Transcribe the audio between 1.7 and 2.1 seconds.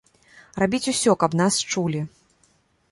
чулі.